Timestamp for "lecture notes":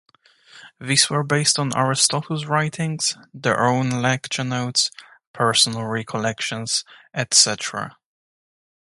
4.01-4.89